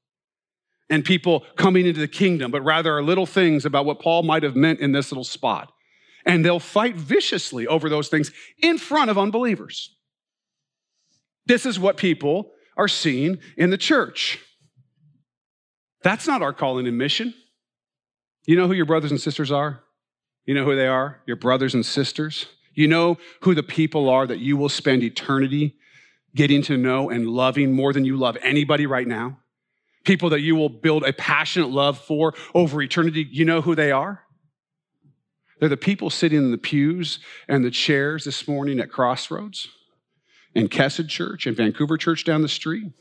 and 0.91 1.05
people 1.05 1.45
coming 1.57 1.87
into 1.87 2.00
the 2.00 2.09
kingdom, 2.09 2.50
but 2.50 2.62
rather 2.62 2.97
are 2.97 3.02
little 3.02 3.26
things 3.26 3.64
about 3.64 3.87
what 3.87 4.00
Paul 4.00 4.23
might 4.23 4.43
have 4.43 4.55
meant 4.55 4.81
in 4.81 4.93
this 4.93 5.11
little 5.11 5.25
spot. 5.25 5.73
And 6.26 6.45
they'll 6.45 6.61
fight 6.61 6.95
viciously 6.95 7.67
over 7.67 7.88
those 7.88 8.09
things 8.09 8.31
in 8.62 8.79
front 8.79 9.11
of 9.11 9.19
unbelievers. 9.19 9.97
This 11.46 11.66
is 11.66 11.78
what 11.78 11.96
people 11.96 12.52
are 12.76 12.88
seeing 12.88 13.38
in 13.56 13.70
the 13.70 13.78
church. 13.78 14.38
That's 16.02 16.26
not 16.26 16.42
our 16.42 16.52
calling 16.52 16.87
and 16.87 16.99
mission. 16.99 17.34
You 18.46 18.56
know 18.56 18.66
who 18.66 18.72
your 18.72 18.87
brothers 18.87 19.11
and 19.11 19.20
sisters 19.20 19.52
are? 19.52 19.80
You 20.46 20.54
know 20.54 20.64
who 20.64 20.75
they 20.75 20.88
are? 20.88 21.20
Your 21.26 21.37
brothers 21.37 21.75
and 21.75 21.87
sisters. 21.87 22.46
You 22.75 22.88
know 22.88 23.18
who 23.42 23.54
the 23.54 23.62
people 23.62 24.08
are 24.08 24.26
that 24.26 24.38
you 24.38 24.56
will 24.56 24.68
spend 24.68 25.02
eternity 25.02 25.76
getting 26.34 26.62
to 26.62 26.76
know 26.76 27.11
and 27.11 27.28
loving 27.28 27.72
more 27.72 27.92
than 27.92 28.04
you 28.04 28.16
love 28.16 28.37
anybody 28.42 28.87
right 28.87 29.06
now? 29.06 29.38
people 30.04 30.30
that 30.30 30.40
you 30.40 30.56
will 30.56 30.68
build 30.68 31.04
a 31.04 31.12
passionate 31.12 31.70
love 31.70 31.99
for 31.99 32.34
over 32.54 32.82
eternity, 32.82 33.26
you 33.30 33.44
know 33.44 33.61
who 33.61 33.75
they 33.75 33.90
are? 33.90 34.22
They're 35.61 35.68
the 35.68 35.76
people 35.76 36.11
sitting 36.11 36.38
in 36.38 36.50
the 36.50 36.58
pews 36.58 37.20
and 37.49 37.64
the 37.64 37.70
chairs 37.70 38.25
this 38.25 38.49
morning 38.49 38.80
at 38.80 38.90
Crossroads, 38.90 39.68
in 40.54 40.68
Kesed 40.68 41.09
Church, 41.09 41.47
and 41.47 41.56
Vancouver 41.56 41.97
Church 41.97 42.25
down 42.25 42.42
the 42.42 42.49
street, 42.49 42.92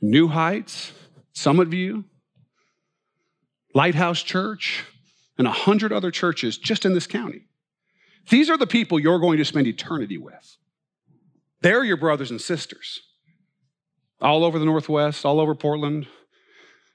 New 0.00 0.28
Heights, 0.28 0.92
Summit 1.32 1.68
View, 1.68 2.04
Lighthouse 3.74 4.22
Church, 4.22 4.84
and 5.36 5.46
a 5.46 5.52
hundred 5.52 5.92
other 5.92 6.10
churches 6.10 6.58
just 6.58 6.84
in 6.84 6.94
this 6.94 7.06
county. 7.06 7.46
These 8.28 8.50
are 8.50 8.56
the 8.56 8.66
people 8.66 8.98
you're 8.98 9.18
going 9.18 9.38
to 9.38 9.44
spend 9.44 9.66
eternity 9.66 10.18
with. 10.18 10.56
They're 11.60 11.84
your 11.84 11.96
brothers 11.96 12.30
and 12.30 12.40
sisters 12.40 13.00
all 14.20 14.44
over 14.44 14.58
the 14.58 14.64
Northwest, 14.64 15.24
all 15.24 15.40
over 15.40 15.54
Portland, 15.54 16.08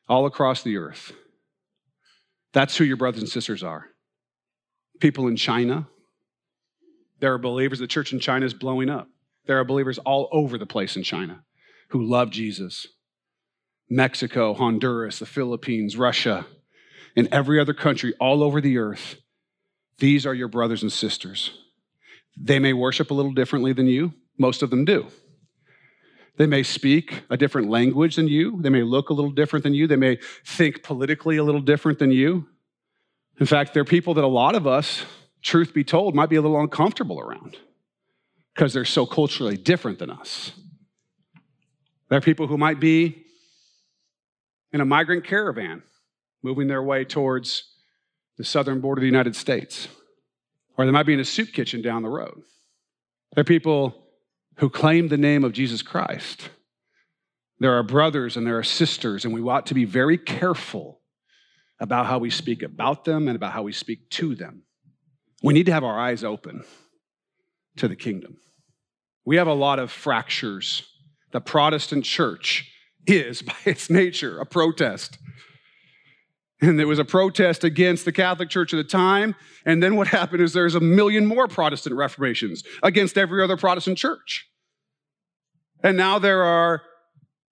all 0.08 0.26
across 0.26 0.64
the 0.64 0.78
earth. 0.78 1.14
That's 2.52 2.78
who 2.78 2.84
your 2.84 2.98
brothers 2.98 3.22
and 3.22 3.30
sisters 3.30 3.64
are. 3.64 3.88
People 5.00 5.28
in 5.28 5.36
China. 5.36 5.88
There 7.20 7.34
are 7.34 7.38
believers, 7.38 7.80
the 7.80 7.88
church 7.88 8.12
in 8.14 8.20
China 8.20 8.46
is 8.46 8.54
blowing 8.54 8.90
up. 8.90 9.08
There 9.46 9.60
are 9.60 9.66
believers 9.66 9.98
all 10.00 10.30
over 10.32 10.58
the 10.58 10.66
place 10.66 10.96
in 10.96 11.04
China 11.04 11.44
who 11.90 12.04
love 12.04 12.32
Jesus. 12.32 12.88
Mexico, 13.90 14.54
Honduras, 14.54 15.20
the 15.20 15.26
Philippines, 15.26 15.98
Russia, 15.98 16.46
and 17.16 17.28
every 17.32 17.60
other 17.60 17.74
country 17.74 18.14
all 18.20 18.42
over 18.42 18.62
the 18.62 18.78
earth. 18.78 19.18
These 20.00 20.26
are 20.26 20.34
your 20.34 20.48
brothers 20.48 20.82
and 20.82 20.92
sisters. 20.92 21.52
They 22.36 22.58
may 22.58 22.74
worship 22.74 23.12
a 23.12 23.14
little 23.14 23.34
differently 23.34 23.74
than 23.74 23.88
you, 23.88 24.14
most 24.38 24.64
of 24.64 24.70
them 24.70 24.86
do. 24.86 25.08
They 26.38 26.48
may 26.48 26.64
speak 26.64 27.22
a 27.30 27.38
different 27.38 27.70
language 27.70 28.16
than 28.16 28.28
you. 28.28 28.60
They 28.60 28.70
may 28.70 28.82
look 28.82 29.10
a 29.10 29.14
little 29.14 29.32
different 29.32 29.62
than 29.62 29.76
you. 29.76 29.86
They 29.86 29.98
may 29.98 30.18
think 30.44 30.82
politically 30.82 31.38
a 31.38 31.44
little 31.44 31.62
different 31.62 32.00
than 32.00 32.10
you. 32.10 32.48
In 33.40 33.46
fact, 33.46 33.76
they're 33.76 33.86
people 33.86 34.16
that 34.16 34.24
a 34.24 34.28
lot 34.28 34.56
of 34.56 34.66
us, 34.66 35.04
truth 35.44 35.76
be 35.76 35.84
told, 35.84 36.16
might 36.16 36.30
be 36.30 36.38
a 36.38 36.42
little 36.42 36.60
uncomfortable 36.60 37.20
around 37.20 37.58
because 38.54 38.74
they're 38.74 38.86
so 38.86 39.06
culturally 39.06 39.58
different 39.58 40.00
than 40.00 40.10
us. 40.10 40.52
They're 42.10 42.22
people 42.22 42.48
who 42.48 42.58
might 42.58 42.80
be 42.80 43.26
in 44.72 44.82
a 44.82 44.86
migrant 44.86 45.26
caravan 45.26 45.84
moving 46.44 46.68
their 46.68 46.84
way 46.84 47.06
towards 47.06 47.64
the 48.38 48.44
southern 48.44 48.82
border 48.82 49.00
of 49.00 49.04
the 49.04 49.08
United 49.08 49.36
States, 49.36 49.88
or 50.78 50.86
they 50.86 50.92
might 50.92 51.06
be 51.06 51.14
in 51.14 51.20
a 51.20 51.26
soup 51.26 51.54
kitchen 51.54 51.82
down 51.82 52.02
the 52.02 52.10
road. 52.10 52.42
They're 53.34 53.44
people 53.44 53.96
who 54.58 54.70
claim 54.70 55.08
the 55.08 55.18
name 55.18 55.44
of 55.44 55.54
Jesus 55.54 55.82
Christ. 55.82 56.50
There 57.60 57.78
are 57.78 57.84
brothers 57.84 58.36
and 58.38 58.46
there 58.46 58.58
are 58.58 58.64
sisters, 58.64 59.26
and 59.26 59.34
we 59.34 59.42
ought 59.42 59.68
to 59.68 59.74
be 59.74 59.86
very 59.86 60.18
careful 60.18 61.00
about 61.80 62.06
how 62.06 62.20
we 62.20 62.30
speak 62.30 62.62
about 62.62 63.06
them 63.06 63.28
and 63.28 63.36
about 63.36 63.54
how 63.54 63.64
we 63.64 63.72
speak 63.72 64.10
to 64.12 64.36
them. 64.36 64.64
We 65.42 65.54
need 65.54 65.66
to 65.66 65.74
have 65.74 65.84
our 65.84 66.00
eyes 66.00 66.24
open 66.24 66.64
to 67.78 67.88
the 67.88 67.96
kingdom. 67.96 68.38
We 69.26 69.38
have 69.38 69.48
a 69.48 69.54
lot 69.54 69.80
of 69.80 69.92
fractures. 69.92 70.84
The 71.32 71.42
Protestant 71.42 72.06
church 72.06 72.70
is, 73.08 73.42
by 73.42 73.56
its 73.66 73.90
nature, 73.90 74.40
a 74.40 74.46
protest. 74.46 75.18
And 76.62 76.80
there 76.80 76.88
was 76.88 77.00
a 77.00 77.06
protest 77.06 77.66
against 77.66 78.06
the 78.06 78.14
Catholic 78.14 78.50
Church 78.50 78.74
at 78.74 78.78
the 78.78 78.84
time. 78.86 79.36
And 79.66 79.84
then 79.84 79.98
what 79.98 80.08
happened 80.08 80.42
is 80.42 80.54
there's 80.54 80.76
a 80.76 80.80
million 80.80 81.26
more 81.26 81.48
Protestant 81.48 81.96
reformations 81.96 82.64
against 82.82 83.18
every 83.18 83.44
other 83.44 83.58
Protestant 83.58 83.98
church. 83.98 84.48
And 85.84 85.98
now 85.98 86.20
there 86.20 86.44
are 86.44 86.84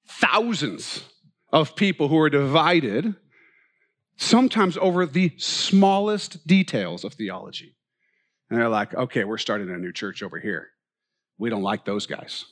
thousands 0.08 1.04
of 1.52 1.76
people 1.76 2.08
who 2.08 2.18
are 2.20 2.30
divided, 2.30 3.16
sometimes 4.16 4.78
over 4.78 5.06
the 5.06 5.34
smallest 5.38 6.48
details 6.48 7.04
of 7.04 7.14
theology. 7.16 7.76
And 8.52 8.60
they're 8.60 8.70
like, 8.70 8.94
okay, 8.94 9.24
we're 9.24 9.38
starting 9.38 9.70
a 9.70 9.78
new 9.78 9.94
church 9.94 10.22
over 10.22 10.38
here. 10.38 10.68
We 11.38 11.50
don't 11.50 11.64
like 11.64 11.86
those 11.86 12.06
guys. 12.06 12.44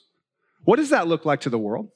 What 0.64 0.78
does 0.78 0.92
that 0.92 1.08
look 1.08 1.26
like 1.26 1.42
to 1.42 1.50
the 1.50 1.60
world? 1.60 1.90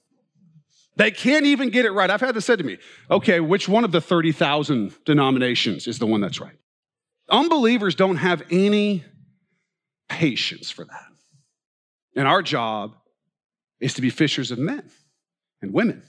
They 0.98 1.10
can't 1.10 1.45
even 1.45 1.69
get 1.69 1.86
it 1.86 1.91
right. 1.91 2.10
I've 2.10 2.19
had 2.19 2.36
this 2.36 2.45
said 2.45 2.60
to 2.60 2.65
me 2.65 2.79
okay, 3.10 3.39
which 3.39 3.69
one 3.69 3.86
of 3.86 3.93
the 3.93 4.01
30,000 4.01 4.93
denominations 5.05 5.88
is 5.88 6.00
the 6.00 6.05
one 6.05 6.19
that's 6.19 6.41
right? 6.41 6.57
Unbelievers 7.29 7.95
don't 7.95 8.17
have 8.17 8.43
any 8.51 9.05
patience 10.10 10.69
for 10.69 10.83
that. 10.83 11.05
And 12.13 12.27
our 12.27 12.41
job 12.41 12.95
is 13.79 13.93
to 13.93 14.01
be 14.01 14.10
fishers 14.10 14.51
of 14.51 14.60
men 14.60 14.91
and 15.62 15.74
women, 15.74 16.03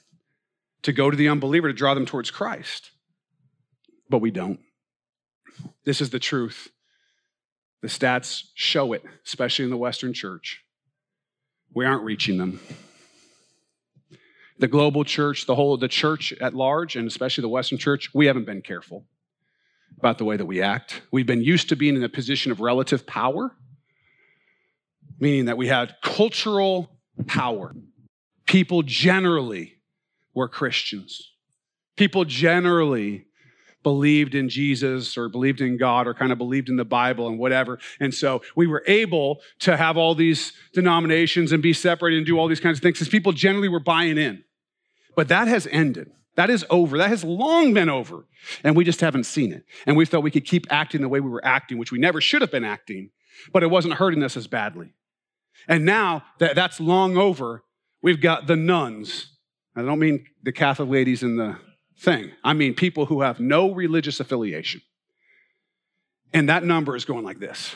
to 0.82 0.92
go 0.92 1.12
to 1.12 1.16
the 1.16 1.28
unbeliever 1.28 1.68
to 1.68 1.74
draw 1.74 1.94
them 1.94 2.06
towards 2.06 2.32
Christ. 2.32 2.90
But 4.10 4.18
we 4.18 4.32
don't. 4.32 4.58
This 5.84 6.00
is 6.00 6.10
the 6.10 6.18
truth. 6.18 6.70
The 7.84 7.90
stats 7.90 8.44
show 8.54 8.94
it, 8.94 9.04
especially 9.26 9.66
in 9.66 9.70
the 9.70 9.76
Western 9.76 10.14
church. 10.14 10.64
We 11.74 11.84
aren't 11.84 12.02
reaching 12.02 12.38
them 12.38 12.58
the 14.58 14.68
global 14.68 15.04
church, 15.04 15.44
the 15.44 15.54
whole 15.54 15.74
of 15.74 15.80
the 15.80 15.88
church 15.88 16.32
at 16.40 16.54
large, 16.54 16.96
and 16.96 17.06
especially 17.06 17.42
the 17.42 17.48
Western 17.48 17.76
church, 17.76 18.14
we 18.14 18.24
haven't 18.24 18.46
been 18.46 18.62
careful 18.62 19.04
about 19.98 20.16
the 20.16 20.24
way 20.24 20.38
that 20.38 20.46
we 20.46 20.62
act. 20.62 21.02
We've 21.10 21.26
been 21.26 21.42
used 21.42 21.68
to 21.68 21.76
being 21.76 21.94
in 21.94 22.02
a 22.02 22.08
position 22.08 22.52
of 22.52 22.60
relative 22.60 23.06
power, 23.06 23.54
meaning 25.18 25.44
that 25.44 25.58
we 25.58 25.66
had 25.66 25.96
cultural 26.02 26.90
power. 27.26 27.74
People 28.46 28.82
generally 28.82 29.74
were 30.32 30.48
Christians. 30.48 31.32
People 31.96 32.24
generally 32.24 33.26
believed 33.84 34.34
in 34.34 34.48
Jesus 34.48 35.16
or 35.16 35.28
believed 35.28 35.60
in 35.60 35.76
God 35.76 36.08
or 36.08 36.14
kind 36.14 36.32
of 36.32 36.38
believed 36.38 36.68
in 36.68 36.76
the 36.76 36.84
Bible 36.84 37.28
and 37.28 37.38
whatever. 37.38 37.78
And 38.00 38.12
so 38.12 38.42
we 38.56 38.66
were 38.66 38.82
able 38.88 39.40
to 39.60 39.76
have 39.76 39.96
all 39.96 40.16
these 40.16 40.52
denominations 40.72 41.52
and 41.52 41.62
be 41.62 41.72
separated 41.72 42.16
and 42.16 42.26
do 42.26 42.36
all 42.36 42.48
these 42.48 42.58
kinds 42.58 42.78
of 42.78 42.82
things 42.82 42.98
because 42.98 43.08
people 43.08 43.30
generally 43.30 43.68
were 43.68 43.78
buying 43.78 44.18
in. 44.18 44.42
But 45.14 45.28
that 45.28 45.46
has 45.46 45.68
ended. 45.70 46.10
That 46.34 46.50
is 46.50 46.64
over. 46.68 46.98
That 46.98 47.10
has 47.10 47.22
long 47.22 47.72
been 47.72 47.88
over. 47.88 48.26
And 48.64 48.74
we 48.74 48.84
just 48.84 49.00
haven't 49.00 49.24
seen 49.24 49.52
it. 49.52 49.64
And 49.86 49.96
we 49.96 50.04
thought 50.04 50.24
we 50.24 50.32
could 50.32 50.44
keep 50.44 50.66
acting 50.70 51.00
the 51.00 51.08
way 51.08 51.20
we 51.20 51.30
were 51.30 51.44
acting, 51.44 51.78
which 51.78 51.92
we 51.92 51.98
never 51.98 52.20
should 52.20 52.42
have 52.42 52.50
been 52.50 52.64
acting, 52.64 53.10
but 53.52 53.62
it 53.62 53.70
wasn't 53.70 53.94
hurting 53.94 54.24
us 54.24 54.36
as 54.36 54.48
badly. 54.48 54.94
And 55.68 55.84
now 55.84 56.24
that 56.40 56.56
that's 56.56 56.80
long 56.80 57.16
over, 57.16 57.62
we've 58.02 58.20
got 58.20 58.48
the 58.48 58.56
nones. 58.56 59.30
I 59.76 59.82
don't 59.82 59.98
mean 59.98 60.26
the 60.42 60.52
Catholic 60.52 60.88
ladies 60.88 61.22
in 61.22 61.36
the 61.36 61.56
thing. 61.98 62.32
I 62.42 62.52
mean 62.52 62.74
people 62.74 63.06
who 63.06 63.22
have 63.22 63.40
no 63.40 63.72
religious 63.72 64.20
affiliation. 64.20 64.80
And 66.32 66.48
that 66.48 66.64
number 66.64 66.96
is 66.96 67.04
going 67.04 67.24
like 67.24 67.38
this 67.38 67.74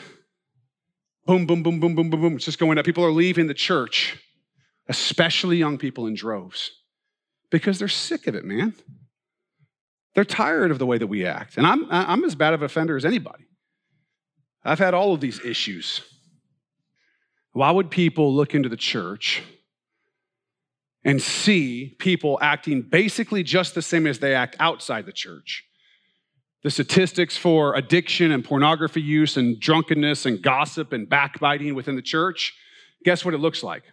boom, 1.25 1.45
boom, 1.45 1.61
boom, 1.61 1.79
boom, 1.79 1.95
boom, 1.95 2.09
boom, 2.09 2.21
boom. 2.21 2.35
It's 2.35 2.45
just 2.45 2.57
going 2.57 2.79
up. 2.79 2.85
People 2.85 3.05
are 3.05 3.11
leaving 3.11 3.45
the 3.45 3.53
church, 3.53 4.17
especially 4.87 5.57
young 5.57 5.77
people 5.77 6.07
in 6.07 6.15
droves, 6.15 6.71
because 7.51 7.77
they're 7.77 7.87
sick 7.87 8.25
of 8.25 8.33
it, 8.33 8.43
man. 8.43 8.73
They're 10.15 10.25
tired 10.25 10.71
of 10.71 10.79
the 10.79 10.87
way 10.87 10.97
that 10.97 11.05
we 11.05 11.27
act. 11.27 11.55
And 11.57 11.67
I'm, 11.67 11.85
I'm 11.91 12.23
as 12.23 12.33
bad 12.33 12.55
of 12.55 12.61
an 12.61 12.65
offender 12.65 12.97
as 12.97 13.05
anybody. 13.05 13.45
I've 14.63 14.79
had 14.79 14.95
all 14.95 15.13
of 15.13 15.21
these 15.21 15.39
issues. 15.45 16.01
Why 17.51 17.69
would 17.69 17.91
people 17.91 18.35
look 18.35 18.55
into 18.55 18.67
the 18.67 18.75
church 18.75 19.43
and 21.03 21.21
see 21.21 21.95
people 21.99 22.37
acting 22.41 22.81
basically 22.81 23.43
just 23.43 23.73
the 23.75 23.81
same 23.81 24.05
as 24.05 24.19
they 24.19 24.35
act 24.35 24.55
outside 24.59 25.05
the 25.05 25.13
church. 25.13 25.63
The 26.63 26.69
statistics 26.69 27.37
for 27.37 27.73
addiction 27.75 28.31
and 28.31 28.43
pornography 28.43 29.01
use 29.01 29.37
and 29.37 29.59
drunkenness 29.59 30.25
and 30.25 30.41
gossip 30.41 30.91
and 30.91 31.07
backbiting 31.07 31.73
within 31.73 31.95
the 31.95 32.01
church, 32.01 32.53
guess 33.05 33.23
what 33.23 33.33
it 33.33 33.39
looks 33.39 33.63
like? 33.63 33.83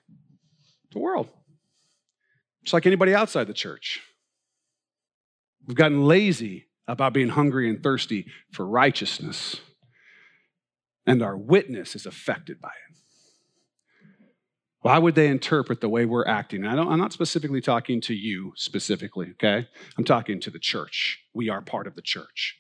The 0.93 0.99
world. 0.99 1.29
It's 2.63 2.73
like 2.73 2.87
anybody 2.87 3.15
outside 3.15 3.47
the 3.47 3.55
church. 3.55 4.01
We've 5.67 5.77
gotten 5.77 6.07
lazy 6.07 6.67
about 6.89 7.13
being 7.13 7.29
hungry 7.29 7.71
and 7.71 7.81
thirsty 7.81 8.27
for 8.53 8.67
righteousness, 8.67 9.61
and 11.07 11.23
our 11.23 11.37
witness 11.37 11.95
is 11.95 12.07
affected 12.07 12.61
by 12.61 12.71
it. 12.91 12.97
Why 14.87 14.99
would 14.99 15.17
they 15.17 15.27
interpret 15.27 15.81
the 15.81 15.89
way 15.89 16.05
we're 16.05 16.29
acting? 16.29 16.65
I 16.65 16.77
don't, 16.77 16.87
I'm 16.87 17.01
not 17.01 17.13
specifically 17.13 17.61
talking 17.61 18.01
to 18.03 18.15
you 18.15 18.53
specifically, 18.55 19.31
okay? 19.33 19.67
I'm 19.99 20.05
talking 20.05 20.39
to 20.39 20.49
the 20.49 20.61
church. 20.61 21.25
We 21.35 21.49
are 21.49 21.61
part 21.61 21.89
of 21.89 21.97
the 21.97 22.03
church. 22.03 22.57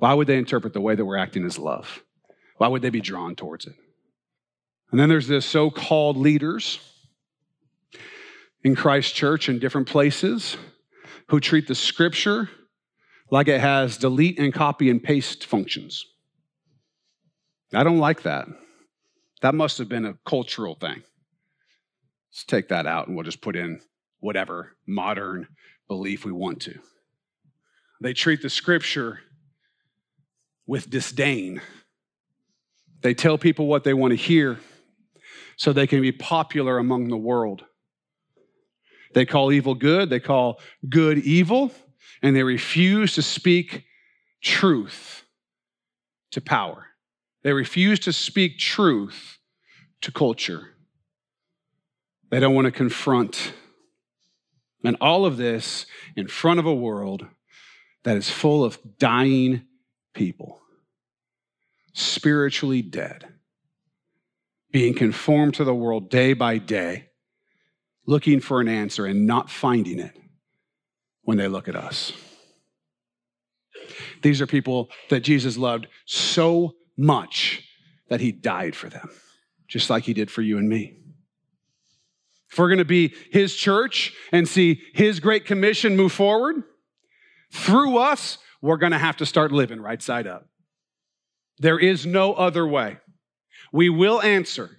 Why 0.00 0.12
would 0.12 0.26
they 0.26 0.38
interpret 0.38 0.72
the 0.72 0.80
way 0.80 0.96
that 0.96 1.04
we're 1.04 1.16
acting 1.16 1.44
as 1.44 1.56
love? 1.56 2.02
Why 2.56 2.66
would 2.66 2.82
they 2.82 2.90
be 2.90 3.00
drawn 3.00 3.36
towards 3.36 3.64
it? 3.64 3.74
And 4.90 4.98
then 4.98 5.08
there's 5.08 5.28
the 5.28 5.40
so 5.40 5.70
called 5.70 6.16
leaders 6.16 6.80
in 8.64 8.74
Christ 8.74 9.14
Church 9.14 9.48
in 9.48 9.60
different 9.60 9.86
places 9.86 10.56
who 11.28 11.38
treat 11.38 11.68
the 11.68 11.76
scripture 11.76 12.50
like 13.30 13.46
it 13.46 13.60
has 13.60 13.96
delete 13.96 14.40
and 14.40 14.52
copy 14.52 14.90
and 14.90 15.00
paste 15.00 15.46
functions. 15.46 16.04
I 17.72 17.84
don't 17.84 17.98
like 17.98 18.22
that. 18.22 18.48
That 19.42 19.54
must 19.54 19.78
have 19.78 19.88
been 19.88 20.06
a 20.06 20.18
cultural 20.26 20.74
thing. 20.74 21.04
Let's 22.30 22.44
take 22.44 22.68
that 22.68 22.86
out 22.86 23.06
and 23.06 23.16
we'll 23.16 23.24
just 23.24 23.40
put 23.40 23.56
in 23.56 23.80
whatever 24.20 24.76
modern 24.86 25.48
belief 25.86 26.24
we 26.24 26.32
want 26.32 26.60
to. 26.62 26.78
They 28.00 28.12
treat 28.12 28.42
the 28.42 28.50
scripture 28.50 29.20
with 30.66 30.90
disdain. 30.90 31.60
They 33.00 33.14
tell 33.14 33.38
people 33.38 33.66
what 33.66 33.84
they 33.84 33.94
want 33.94 34.12
to 34.12 34.16
hear 34.16 34.58
so 35.56 35.72
they 35.72 35.86
can 35.86 36.00
be 36.00 36.12
popular 36.12 36.78
among 36.78 37.08
the 37.08 37.16
world. 37.16 37.64
They 39.14 39.24
call 39.24 39.50
evil 39.50 39.74
good, 39.74 40.10
they 40.10 40.20
call 40.20 40.60
good 40.88 41.18
evil, 41.18 41.72
and 42.22 42.36
they 42.36 42.42
refuse 42.42 43.14
to 43.14 43.22
speak 43.22 43.84
truth 44.42 45.24
to 46.32 46.40
power. 46.40 46.86
They 47.42 47.52
refuse 47.52 47.98
to 48.00 48.12
speak 48.12 48.58
truth 48.58 49.38
to 50.02 50.12
culture. 50.12 50.74
They 52.30 52.40
don't 52.40 52.54
want 52.54 52.66
to 52.66 52.72
confront. 52.72 53.52
And 54.84 54.96
all 55.00 55.24
of 55.24 55.36
this 55.36 55.86
in 56.16 56.28
front 56.28 56.60
of 56.60 56.66
a 56.66 56.74
world 56.74 57.26
that 58.04 58.16
is 58.16 58.30
full 58.30 58.64
of 58.64 58.78
dying 58.98 59.62
people, 60.14 60.60
spiritually 61.92 62.82
dead, 62.82 63.26
being 64.70 64.94
conformed 64.94 65.54
to 65.54 65.64
the 65.64 65.74
world 65.74 66.10
day 66.10 66.32
by 66.32 66.58
day, 66.58 67.06
looking 68.06 68.40
for 68.40 68.60
an 68.60 68.68
answer 68.68 69.04
and 69.04 69.26
not 69.26 69.50
finding 69.50 69.98
it 69.98 70.16
when 71.22 71.38
they 71.38 71.48
look 71.48 71.68
at 71.68 71.76
us. 71.76 72.12
These 74.22 74.40
are 74.40 74.46
people 74.46 74.90
that 75.10 75.20
Jesus 75.20 75.56
loved 75.56 75.86
so 76.06 76.74
much 76.96 77.62
that 78.08 78.20
he 78.20 78.32
died 78.32 78.74
for 78.74 78.88
them, 78.88 79.10
just 79.66 79.90
like 79.90 80.04
he 80.04 80.14
did 80.14 80.30
for 80.30 80.42
you 80.42 80.58
and 80.58 80.68
me. 80.68 80.98
If 82.50 82.58
we're 82.58 82.68
going 82.68 82.78
to 82.78 82.84
be 82.84 83.14
his 83.30 83.54
church 83.54 84.12
and 84.32 84.48
see 84.48 84.82
his 84.94 85.20
great 85.20 85.44
commission 85.44 85.96
move 85.96 86.12
forward, 86.12 86.62
through 87.52 87.98
us, 87.98 88.38
we're 88.60 88.76
going 88.76 88.92
to 88.92 88.98
have 88.98 89.16
to 89.18 89.26
start 89.26 89.52
living 89.52 89.80
right 89.80 90.02
side 90.02 90.26
up. 90.26 90.48
There 91.58 91.78
is 91.78 92.06
no 92.06 92.34
other 92.34 92.66
way. 92.66 92.98
We 93.72 93.88
will 93.88 94.22
answer. 94.22 94.78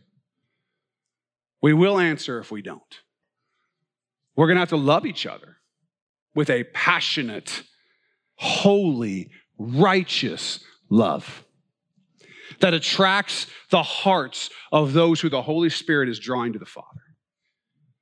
We 1.62 1.74
will 1.74 2.00
answer 2.00 2.40
if 2.40 2.52
we 2.52 2.62
don't. 2.62 2.82
We're 4.36 4.48
going 4.48 4.56
to 4.56 4.62
have 4.62 4.70
to 4.70 4.78
love 4.78 5.06
each 5.06 5.26
other 5.26 5.58
with 6.34 6.50
a 6.50 6.64
passionate, 6.64 7.64
holy, 8.36 9.32
righteous 9.58 10.62
love 10.90 11.44
that 12.62 12.74
attracts 12.74 13.48
the 13.70 13.84
hearts 13.84 14.50
of 14.72 14.94
those 14.94 15.22
who 15.22 15.30
the 15.30 15.42
Holy 15.42 15.70
Spirit 15.70 16.10
is 16.10 16.20
drawing 16.20 16.54
to 16.54 16.60
the 16.60 16.66
Father. 16.66 17.09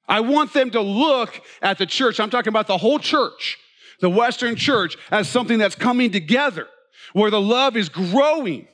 I 0.08 0.22
want 0.22 0.54
them 0.54 0.72
to 0.72 0.82
look 0.82 1.42
at 1.62 1.78
the 1.78 1.86
church. 1.86 2.20
I'm 2.20 2.30
talking 2.30 2.50
about 2.50 2.68
the 2.68 2.78
whole 2.78 3.00
church, 3.00 3.58
the 4.00 4.10
Western 4.10 4.56
church, 4.56 4.98
as 5.12 5.28
something 5.28 5.58
that's 5.58 5.76
coming 5.76 6.12
together 6.12 6.68
where 7.14 7.30
the 7.30 7.42
love 7.42 7.76
is 7.76 7.90
growing, 7.90 8.68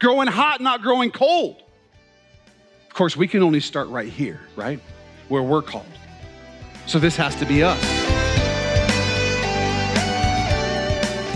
growing 0.00 0.26
hot, 0.26 0.60
not 0.60 0.82
growing 0.82 1.10
cold. 1.10 1.62
Of 2.88 2.94
course, 2.94 3.16
we 3.16 3.28
can 3.28 3.42
only 3.42 3.60
start 3.60 3.88
right 3.88 4.08
here, 4.08 4.40
right? 4.56 4.80
Where 5.28 5.42
we're 5.42 5.62
called. 5.62 5.86
So 6.86 6.98
this 6.98 7.16
has 7.16 7.34
to 7.36 7.46
be 7.46 7.62
us. 7.62 7.80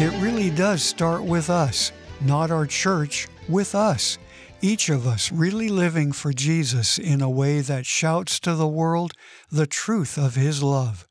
It 0.01 0.13
really 0.23 0.51
does 0.51 0.83
start 0.83 1.25
with 1.25 1.51
us, 1.51 1.91
not 2.21 2.51
our 2.51 2.67
church, 2.67 3.27
with 3.49 3.75
us 3.75 4.19
each 4.61 4.89
of 4.89 5.07
us 5.07 5.31
really 5.31 5.69
living 5.69 6.13
for 6.13 6.33
Jesus 6.33 6.99
in 6.99 7.21
a 7.21 7.31
way 7.31 7.61
that 7.61 7.87
shouts 7.87 8.41
to 8.41 8.55
the 8.55 8.69
world 8.69 9.13
the 9.51 9.67
truth 9.67 10.19
of 10.19 10.35
His 10.35 10.63
love. 10.63 11.07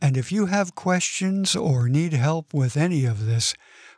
And 0.00 0.16
if 0.16 0.32
you 0.32 0.46
have 0.46 0.74
questions 0.74 1.54
or 1.54 1.88
need 1.88 2.12
help 2.12 2.54
with 2.54 2.76
any 2.76 3.04
of 3.04 3.26
this, 3.26 3.54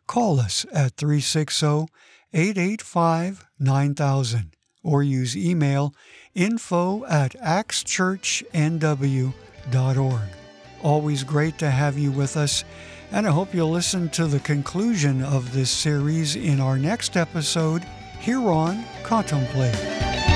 call 0.07 0.41
us 0.41 0.67
at 0.73 0.97
360 0.97 1.87
885 2.33 3.47
9000 3.59 4.57
or 4.83 5.03
use 5.03 5.37
email 5.37 5.95
info 6.35 7.05
at 7.07 7.33
axchurchnw.org. 7.35 10.21
Always 10.83 11.25
great 11.25 11.59
to 11.59 11.71
have 11.71 11.99
you 11.99 12.11
with 12.11 12.39
us, 12.39 12.65
and 13.13 13.27
I 13.27 13.31
hope 13.31 13.55
you'll 13.55 13.71
listen 13.71 14.09
to 14.11 14.27
the 14.27 14.41
conclusion 14.41 15.23
of 15.23 15.53
this 15.53 15.71
series 15.71 16.37
in 16.37 16.61
our 16.61 16.79
next 16.79 17.19
episode 17.19 17.85
here 18.21 18.51
on 18.51 18.85
Contemplate. 19.03 20.30